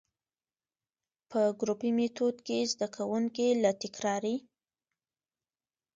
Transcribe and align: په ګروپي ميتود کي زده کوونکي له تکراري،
په 1.29 1.41
ګروپي 1.59 1.91
ميتود 1.97 2.35
کي 2.47 2.57
زده 2.71 2.87
کوونکي 2.95 3.47
له 3.63 3.71
تکراري، 3.81 4.35